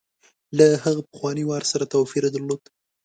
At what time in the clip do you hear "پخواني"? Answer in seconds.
1.09-1.43